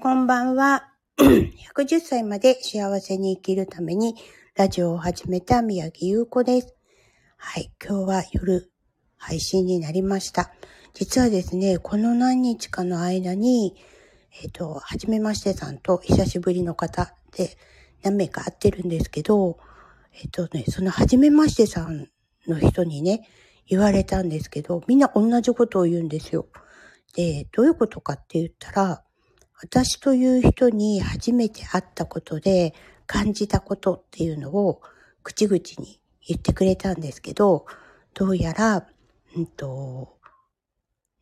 [0.00, 0.92] こんばんは。
[1.18, 4.14] 110歳まで幸せに生きるために
[4.54, 6.76] ラジオを始めた宮城優子です。
[7.36, 8.70] はい、今日は夜
[9.16, 10.52] 配信になりました。
[10.94, 13.74] 実はですね、この何日かの間に、
[14.40, 17.56] えっ、ー、と、はじめましてさんと久しぶりの方で
[18.04, 19.58] 何名か会ってるんですけど、
[20.14, 22.08] えっ、ー、とね、そのはじめましてさん
[22.46, 23.28] の人にね、
[23.66, 26.46] 言われたんですけど、みんな同じことを言うんですよ。
[27.16, 29.02] で、どういうことかって言ったら、
[29.60, 32.74] 私という人に初めて会ったことで
[33.06, 34.80] 感じたことっていうのを
[35.22, 37.66] 口々に言ってくれたんですけど、
[38.14, 38.86] どうやら、
[39.36, 40.16] うんと、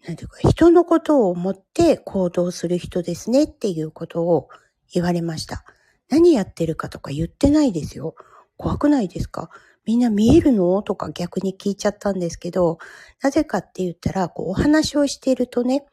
[0.07, 4.49] なんていうか、人のことを思って行動する人ですねっていうことを
[4.93, 5.65] 言われました。
[6.09, 8.15] 何やってるかとか言ってないですよ。
[8.57, 9.51] 怖くないですか？
[9.85, 10.81] みんな見えるの？
[10.83, 12.79] とか逆に聞いちゃったんですけど、
[13.23, 15.85] なぜかって言ったら、こうお話をしているとね、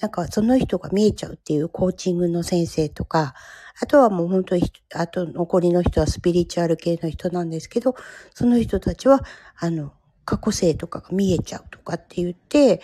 [0.00, 3.34] なんかその人が見えちゃうっていうコーチングの先生とか、
[3.80, 4.62] あとはもう本当に、
[4.94, 7.94] あと残りの人はスピリチュアル系の人なんですけど、
[8.34, 9.20] その人たちは、
[9.58, 9.92] あの、
[10.24, 12.80] 過去性とかが見えちゃうとかって言って、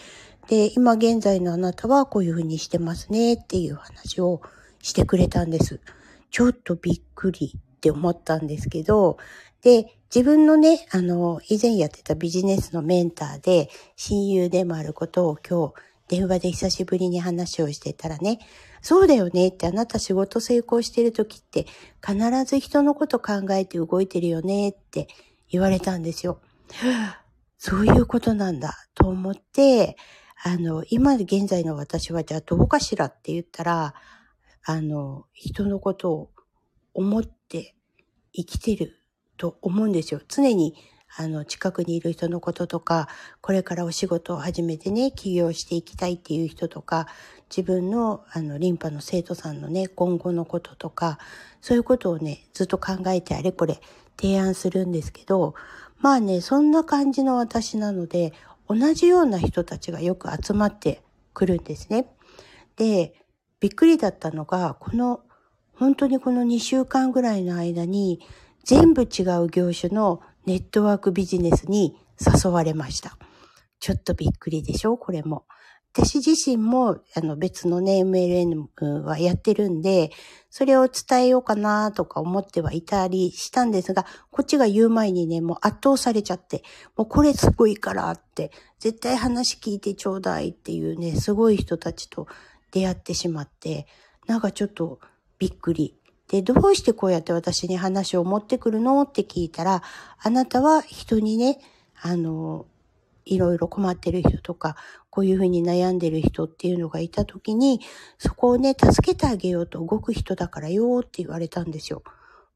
[0.48, 4.42] で、今現在のあなたはこういうふうにしてますねっていう話を
[4.82, 5.80] してくれたんです。
[6.30, 9.16] ちょっとびっくりって思ったんですけど、
[9.62, 15.74] で、自分のね、あの、以前やってたビジネスのメンターで親友でもあることを今日
[16.08, 18.38] 電話で久しぶりに話をしてたらね、
[18.80, 21.66] そうだよねってあなた仕事成功してる時って
[22.06, 25.08] 必ず人のこと考えて動いてるよねって
[25.50, 26.40] 言われたんですよ。
[27.58, 29.96] そういうことなんだと思って、
[30.44, 33.06] あの、今現在の私はじゃあどうかしら？
[33.06, 33.94] って言ったら、
[34.64, 36.30] あの、人のことを
[36.94, 37.74] 思って
[38.32, 39.00] 生きてる
[39.36, 40.20] と思うんですよ。
[40.28, 40.76] 常に
[41.18, 43.08] あの、近くにいる人のこととか、
[43.40, 47.06] これからお仕事を始めてね、起業していきたいっていう人とか、
[47.48, 51.18] 自分の、あの、リンパの生徒さんのね、今後のこととか、
[51.62, 53.80] そういうことをね、ずっと考えてあれこれ
[54.20, 55.54] 提案するんですけど、
[56.00, 58.34] まあね、そんな感じの私なので、
[58.68, 62.06] 同じような人たちがよく集まってくるんですね。
[62.76, 63.14] で、
[63.60, 65.20] びっくりだったのが、この、
[65.72, 68.20] 本当にこの2週間ぐらいの間に、
[68.64, 73.18] 全部違う業種のネットワークビジネスに誘われました。
[73.80, 74.96] ちょっとびっくりでしょ？
[74.96, 75.44] これも。
[75.92, 80.10] 私自身もあの別のね、MLN はやってるんで、
[80.50, 86.62] それを伝えようかなとか思ってはいたりしたんですが、こっちが言う前にね、もう圧倒されちゃって、
[86.96, 92.26] もうこれすごいからって、絶対話聞いてちょうだいっていうね、すごい人たちと
[92.72, 93.86] 出会ってしまって、
[94.26, 95.00] なんかちょっと
[95.38, 95.98] びっくり
[96.28, 99.02] で、どうしてこうやって私に話を持ってくるの？
[99.02, 99.82] って聞いたら、
[100.18, 101.60] あなたは人にね、
[102.00, 102.66] あの、
[103.24, 104.76] いろいろ困ってる人とか、
[105.10, 107.80] こういうふうに悩んでる人っていうのがいたときに、
[108.18, 112.02] そこをね、助けてあげようと動く人だからよって言われたんですよ。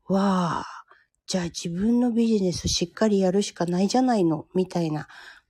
[0.06, 0.84] わあ、
[1.26, 5.06] じゃあ自分のビジネスしっかりやるしかないじゃないの、みたいな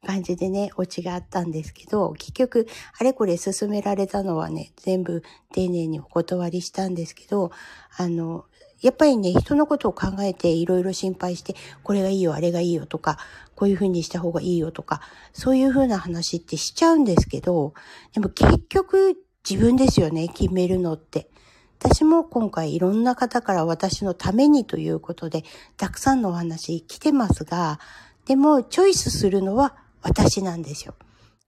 [0.07, 2.67] 感じでね、オチがあったんですけど、結局、
[2.99, 5.23] あれこれ進められたのはね、全部
[5.53, 7.51] 丁寧にお断りしたんですけど、
[7.97, 8.47] あの、
[8.81, 13.19] やっぱりね、人のことを考えていろいろ心配して、これがいいよ、あれがいいよとか、
[13.55, 15.03] こういうふうにした方がいいよとか、
[15.35, 17.75] そういうふうな話ってしちゃうんですけど、
[18.15, 19.19] でも結局
[19.49, 21.29] 自分ですよね、決めるのって。
[21.79, 25.45] 私も今回いろんな方から私のためにということで、
[25.77, 27.81] たくさんのお話来てますが、
[28.25, 30.95] でもチョイスするのは私なんですよ。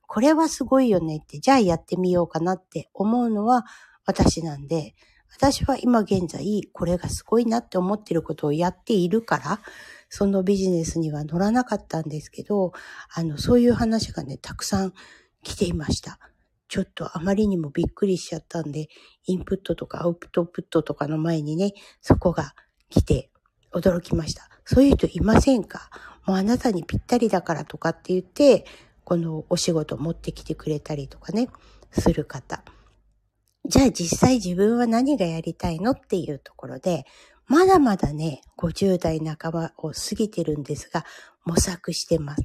[0.06, 3.64] これはすごいよねって、じゃあやってみようかなって思うのは
[4.04, 4.94] 私なんで、
[5.34, 9.60] 私は今現在これがすごいなって思ってることをやっているから、
[10.10, 12.72] そのビジネスには乗らなかったんですけど、
[13.14, 14.92] あの、そういう話がね、たくさん
[15.42, 16.18] 来ていました。
[16.68, 18.88] ちょっとあまりにもびっくりしちゃったんで、
[19.24, 22.54] インプットとかアウトプットとかの前にね、そこが
[22.90, 23.30] 来て
[23.72, 24.50] 驚きました。
[24.66, 25.90] そういう人いませんか？
[26.26, 28.64] もうあなたにぴったりだからとかって言って、
[29.04, 31.48] このお仕事持ってきてくれたりとかね、
[31.90, 32.62] する方。
[33.64, 37.04] じゃあ実際自分は何がやりたいのっていうところで、
[37.46, 41.04] まだまだね、50代半ばを過ぎてるんですが、
[41.44, 42.42] 模索してます。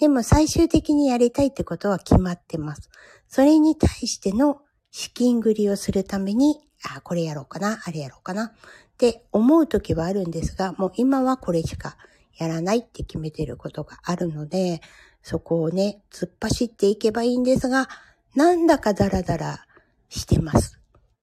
[0.00, 2.90] でも最終的にやりたいってことは決まってます。
[3.28, 4.60] それに対しての
[4.90, 6.58] 資金繰りをするために、
[6.96, 8.52] あ、これやろうかな、あれやろうかなっ
[8.98, 11.96] て思う時はあるんですが、もう今はこれしか
[12.36, 14.80] やらないって決めてることがあるので、
[15.22, 17.88] そこをね、突っ走っていけばいいんですが、
[18.34, 19.66] なんだかダラダラ
[20.08, 20.78] してます。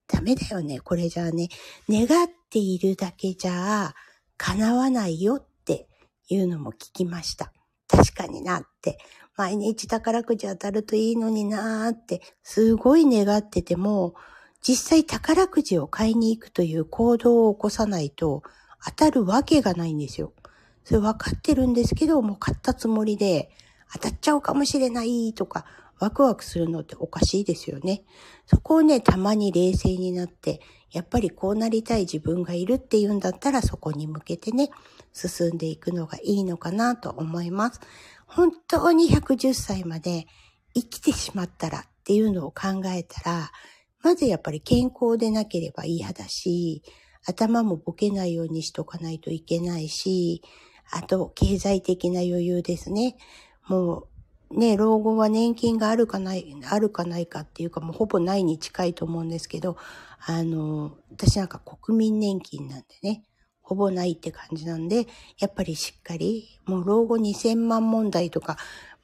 [0.06, 0.80] ダメだよね。
[0.80, 1.48] これじゃあね、
[1.88, 3.94] 願っているだけじゃ
[4.36, 5.88] 叶わないよって
[6.28, 7.52] いうのも聞きました。
[7.88, 8.98] 確かになって。
[9.36, 14.14] 毎日宝くじ当たるといいのになーって、すごい願ってても、
[14.62, 18.42] 実際宝くじを買いに行くという行動を起こさないと
[18.84, 20.34] 当たるわけがないんですよ。
[20.90, 23.48] それ分かってるんですけど、もう買ったつもりで
[23.92, 25.64] 当たっちゃうかもしれないとか、
[26.00, 28.02] ワクワクするのっておかしいですよね。
[28.44, 30.60] そこをね、たまに冷静になって、
[30.90, 34.70] やっぱりこうなりたい自分がいるっていうんだったらそこに向けてね、
[35.12, 37.80] 進んでいくのがいいのかなと思います。
[38.26, 40.26] 本当に110歳まで
[40.74, 43.52] 生きてしまったらっていうのを考えたら、
[44.02, 46.82] まずやっぱり健康でなければ嫌だし、
[47.28, 50.42] 頭もボケないようにしとかないといけないし、
[50.90, 53.16] あと経済的な余裕ですね。
[53.68, 54.08] も
[54.50, 59.76] うね、老後は年金があるかない、あるかないかっていうかもうほぼないに近いと思うんですけど、
[60.26, 63.22] あの、私なんか国民年金なんでね、
[63.62, 65.06] ほぼないって感じなんで、
[65.38, 68.56] やっぱりしっかり、もう老後2000万問題とか、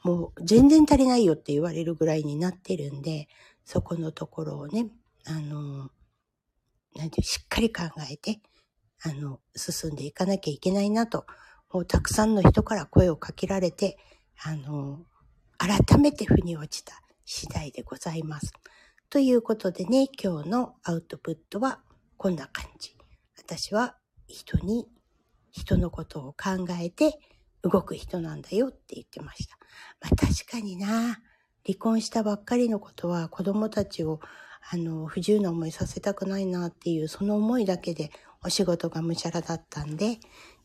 [0.02, 3.28] もう全然足りないよって言われるぐらいになってるんで、
[3.64, 4.88] そこのところをね、
[5.24, 5.90] あの、
[6.96, 8.40] なんてしっかり考えて、
[9.02, 11.26] あの、進んでいかなきゃいけないなと、
[11.84, 13.98] たくさんの人から声をかけられて、
[14.42, 15.00] あの、
[15.58, 18.52] 改めて腑に落ちた次第でございます。
[19.08, 21.80] ということでね、今日のアウトプットは
[22.16, 22.96] こんな感じ。
[23.38, 23.96] 私は
[24.26, 24.88] 人に、
[25.52, 27.18] 人のことを考えて
[27.62, 29.56] 動く人なんだよって言ってました。
[30.00, 31.20] まあ確かにな、
[31.64, 34.20] 離婚したばっかりのことは子供たちを
[34.68, 38.10] あの、不自由な思いさせたくないなっていう、その思いだけで
[38.44, 40.20] お仕事がむしゃらだったんで、ちょ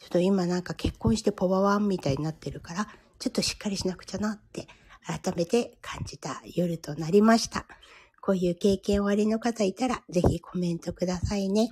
[0.07, 2.88] っと今なんか結婚してパワワンみたいになってるから、
[3.19, 4.68] ちょっとしっかりしなくちゃなって
[5.06, 7.65] 改めて感じた夜となりました。
[8.21, 11.71] こういう経験おありの方いたら、ぜひコメントくださいね。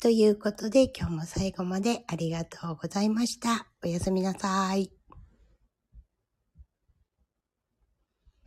[0.00, 3.66] ということで、今日も最後までありがとうございました。
[3.84, 4.99] おやすみなさい。